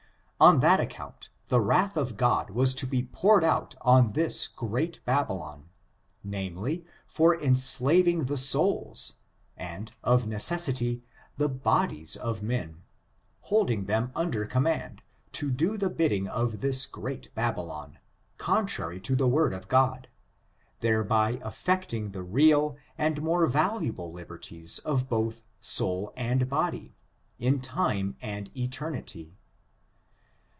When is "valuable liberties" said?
23.45-24.79